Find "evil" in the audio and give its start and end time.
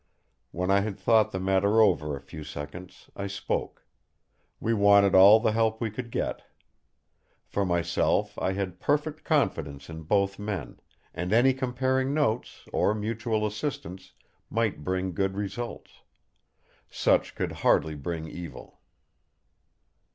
18.27-18.79